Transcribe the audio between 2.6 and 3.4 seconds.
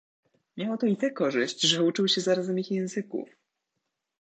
języków.